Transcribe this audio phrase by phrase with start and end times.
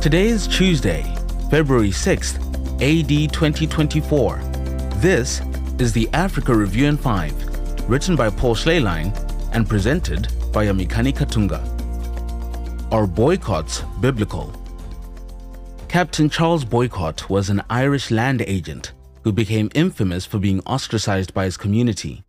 [0.00, 1.02] Today is Tuesday,
[1.50, 2.36] February 6th,
[2.80, 4.36] AD 2024.
[4.96, 5.42] This
[5.78, 9.12] is the Africa Review in 5, written by Paul Schleierlein
[9.52, 11.60] and presented by Yamikani Katunga.
[12.90, 14.50] Are boycotts biblical?
[15.88, 18.92] Captain Charles Boycott was an Irish land agent
[19.22, 22.24] who became infamous for being ostracized by his community.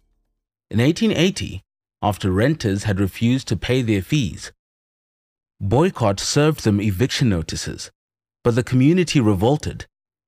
[0.69, 1.61] In 1880,
[2.01, 4.51] after renters had refused to pay their fees,
[5.63, 7.91] Boycott served them eviction notices,
[8.43, 9.85] but the community revolted,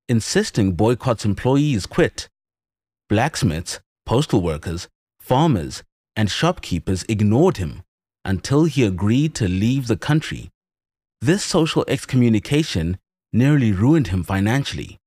[0.08, 2.30] insisting Boycott's employees quit.
[3.10, 4.88] Blacksmiths, postal workers,
[5.20, 5.82] farmers,
[6.16, 7.82] and shopkeepers ignored him
[8.24, 10.52] until he agreed to leave the country.
[11.20, 13.00] This social excommunication
[13.34, 15.00] nearly ruined him financially.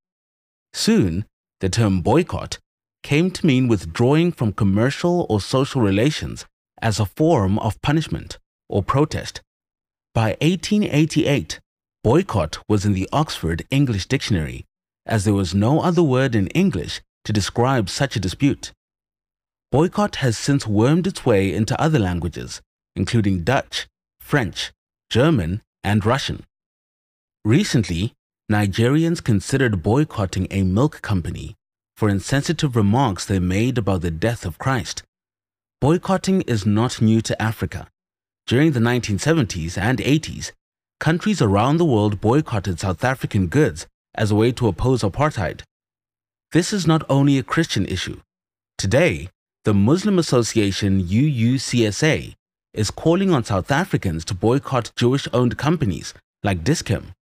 [0.72, 1.24] Soon,
[1.60, 2.58] the term boycott
[3.04, 6.46] came to mean withdrawing from commercial or social relations
[6.82, 9.40] as a form of punishment or protest.
[10.16, 11.60] By 1888,
[12.02, 14.64] boycott was in the Oxford English Dictionary,
[15.04, 18.72] as there was no other word in English to describe such a dispute.
[19.70, 22.62] Boycott has since wormed its way into other languages,
[22.94, 24.72] including Dutch, French,
[25.10, 26.46] German, and Russian.
[27.44, 28.14] Recently,
[28.50, 31.56] Nigerians considered boycotting a milk company
[31.94, 35.02] for insensitive remarks they made about the death of Christ.
[35.78, 37.88] Boycotting is not new to Africa.
[38.46, 40.52] During the 1970s and 80s,
[41.00, 45.62] countries around the world boycotted South African goods as a way to oppose apartheid.
[46.52, 48.20] This is not only a Christian issue.
[48.78, 49.30] Today,
[49.64, 52.34] the Muslim Association UUCSA
[52.72, 57.14] is calling on South Africans to boycott Jewish owned companies like Dis-Chem.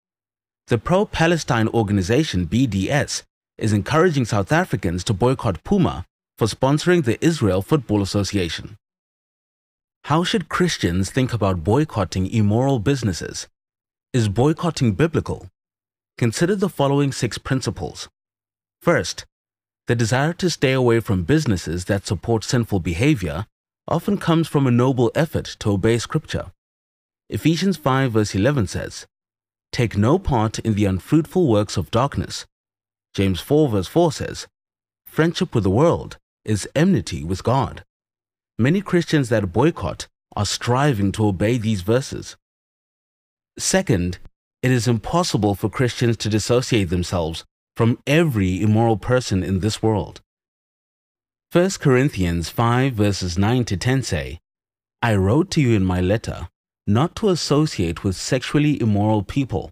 [0.66, 3.22] The pro Palestine organization BDS
[3.56, 6.04] is encouraging South Africans to boycott Puma
[6.36, 8.76] for sponsoring the Israel Football Association.
[10.08, 13.48] How should Christians think about boycotting immoral businesses?
[14.12, 15.48] Is boycotting biblical?
[16.18, 18.10] Consider the following six principles.
[18.82, 19.24] First,
[19.86, 23.46] the desire to stay away from businesses that support sinful behavior
[23.88, 26.52] often comes from a noble effort to obey Scripture.
[27.30, 29.06] Ephesians 5 verse 11 says,
[29.72, 32.44] Take no part in the unfruitful works of darkness.
[33.14, 34.48] James 4 verse 4 says,
[35.06, 37.84] Friendship with the world is enmity with God.
[38.58, 40.06] Many Christians that boycott
[40.36, 42.36] are striving to obey these verses.
[43.58, 44.18] Second,
[44.62, 47.44] it is impossible for Christians to dissociate themselves
[47.76, 50.20] from every immoral person in this world.
[51.50, 54.38] 1 Corinthians 5 verses 9 to 10 say,
[55.02, 56.48] I wrote to you in my letter
[56.86, 59.70] not to associate with sexually immoral people,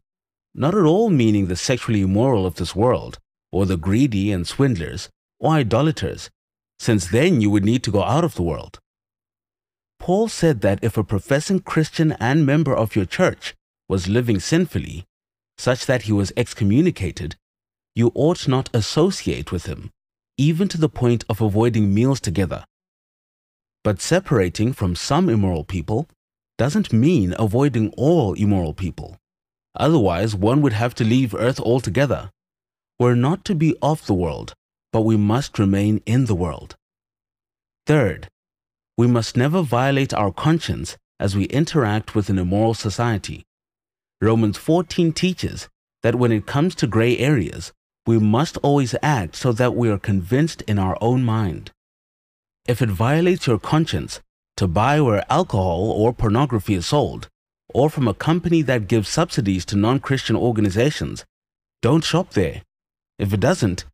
[0.54, 3.19] not at all meaning the sexually immoral of this world,
[3.53, 6.31] or the greedy and swindlers, or idolaters,
[6.82, 8.81] since then you would need to go out of the world.
[10.00, 13.54] Paul said that if a professing Christian and member of your church
[13.88, 15.04] was living sinfully,
[15.56, 17.37] such that he was excommunicated,
[17.94, 19.91] you ought not associate with him,
[20.37, 22.65] even to the point of avoiding meals together.
[23.84, 26.09] But separating from some immoral people
[26.59, 29.19] doesn't mean avoiding all immoral people.
[29.76, 32.31] Otherwise, one would have to leave earth altogether.
[32.98, 34.54] We're not to be of the world,
[34.92, 36.76] but we must remain in the world.
[37.86, 38.28] Third,
[38.97, 43.44] we must never violate our conscience as we interact with an immoral society.
[44.20, 45.69] Romans 14 teaches
[46.03, 47.72] that when it comes to gray areas,
[48.06, 51.70] we must always act so that we are convinced in our own mind.
[52.66, 54.20] If it violates your conscience
[54.56, 57.28] to buy where alcohol or pornography is sold,
[57.74, 61.24] or from a company that gives subsidies to non Christian organizations,
[61.80, 62.62] don't shop there.
[63.19, 63.84] If it doesn't,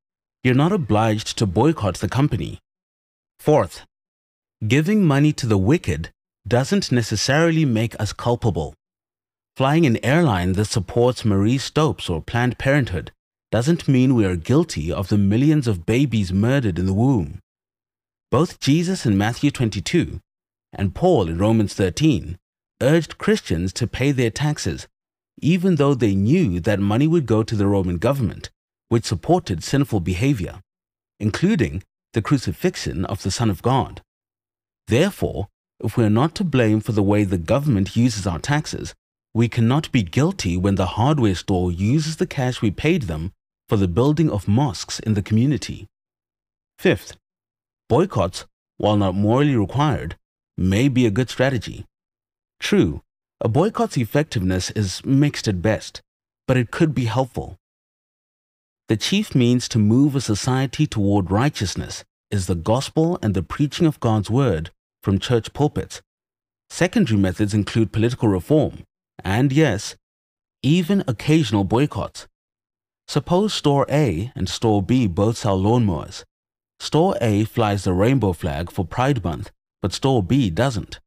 [0.45, 2.61] you're not obliged to boycott the company.
[3.41, 3.85] Fourth,
[4.67, 6.11] giving money to the wicked
[6.47, 8.75] doesn't necessarily make us culpable.
[9.57, 13.11] Flying an airline that supports Marie Stopes or Planned Parenthood
[13.51, 17.41] doesn't mean we are guilty of the millions of babies murdered in the womb.
[18.31, 20.21] Both Jesus in Matthew 22
[20.73, 22.39] and Paul in Romans 13
[22.81, 24.87] urged Christians to pay their taxes,
[25.41, 28.51] even though they knew that money would go to the Roman government
[28.89, 30.61] which supported sinful behavior,
[31.21, 31.83] including
[32.13, 34.03] the crucifixion of the Son of God.
[34.87, 35.49] Therefore,
[35.81, 38.95] if we are not to blame for the way the government uses our taxes,
[39.35, 43.33] we cannot be guilty when the hardware store uses the cash we paid them
[43.69, 45.87] for the building of mosques in the community.
[46.79, 47.17] Fifth,
[47.89, 48.47] boycotts,
[48.79, 50.17] while not morally required,
[50.57, 51.85] may be a good strategy.
[52.59, 53.03] True,
[53.41, 56.01] a boycott's effectiveness is mixed at best,
[56.47, 57.58] but it could be helpful.
[58.89, 63.87] The chief means to move a society toward righteousness is the gospel and the preaching
[63.87, 64.71] of God's word
[65.03, 66.01] from church pulpits.
[66.71, 68.85] Secondary methods include political reform
[69.23, 69.97] and, yes,
[70.63, 72.27] even occasional boycotts.
[73.07, 76.25] Suppose Store A and Store B both sell lawnmowers.
[76.81, 79.51] Store A flies the rainbow flag for Pride Month,
[79.83, 80.99] but Store B doesn't.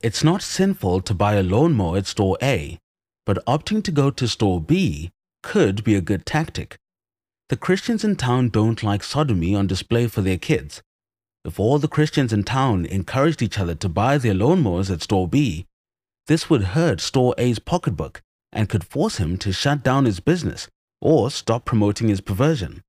[0.00, 2.78] It's not sinful to buy a lawnmower at Store A,
[3.24, 5.10] but opting to go to Store B
[5.46, 6.76] could be a good tactic.
[7.50, 10.82] The Christians in town don't like sodomy on display for their kids.
[11.44, 15.28] If all the Christians in town encouraged each other to buy their lawnmowers at Store
[15.28, 15.64] B,
[16.26, 18.22] this would hurt Store A's pocketbook
[18.52, 20.66] and could force him to shut down his business
[21.00, 22.82] or stop promoting his perversion.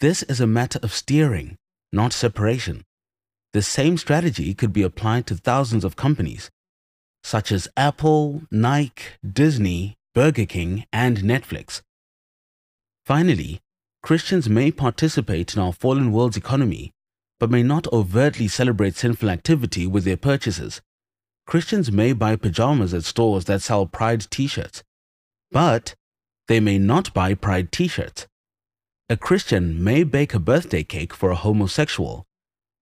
[0.00, 1.54] This is a matter of steering,
[1.92, 2.82] not separation.
[3.52, 6.50] The same strategy could be applied to thousands of companies,
[7.22, 11.80] such as Apple, Nike, Disney, Burger King, and Netflix.
[13.06, 13.60] Finally,
[14.02, 16.90] Christians may participate in our fallen world's economy,
[17.38, 20.80] but may not overtly celebrate sinful activity with their purchases.
[21.46, 24.82] Christians may buy pajamas at stores that sell Pride t shirts,
[25.52, 25.94] but
[26.48, 28.26] they may not buy Pride t shirts.
[29.08, 32.26] A Christian may bake a birthday cake for a homosexual,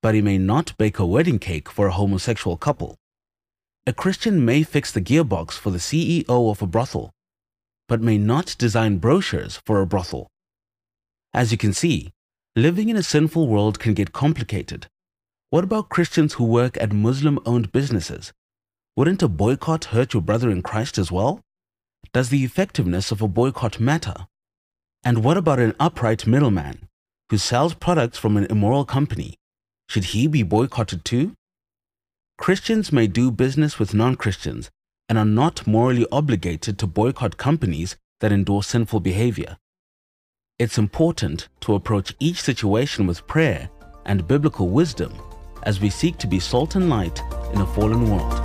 [0.01, 2.97] but he may not bake a wedding cake for a homosexual couple.
[3.87, 7.13] A Christian may fix the gearbox for the CEO of a brothel,
[7.89, 10.29] but may not design brochures for a brothel.
[11.33, 12.13] As you can see,
[12.55, 14.87] living in a sinful world can get complicated.
[15.51, 18.33] What about Christians who work at Muslim owned businesses?
[18.97, 21.41] Wouldn't a boycott hurt your brother in Christ as well?
[22.13, 24.27] Does the effectiveness of a boycott matter?
[25.05, 26.89] And what about an upright middleman
[27.29, 29.37] who sells products from an immoral company?
[29.89, 31.35] Should he be boycotted too?
[32.39, 34.71] Christians may do business with non Christians
[35.09, 39.57] and are not morally obligated to boycott companies that endorse sinful behavior.
[40.59, 43.69] It's important to approach each situation with prayer
[44.07, 45.13] and biblical wisdom
[45.65, 47.21] as we seek to be salt and light
[47.53, 48.41] in a fallen world.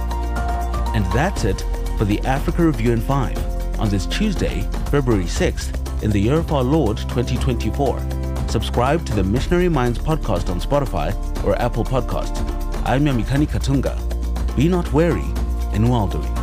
[0.95, 1.61] And that's it
[1.97, 6.51] for the Africa Review in 5 on this Tuesday, February 6th, in the year of
[6.51, 7.99] our Lord 2024.
[8.49, 11.15] Subscribe to the Missionary Minds podcast on Spotify
[11.45, 12.41] or Apple Podcasts.
[12.85, 13.95] I'm Yamikani Katunga.
[14.57, 15.23] Be not weary
[15.73, 16.40] in well doing.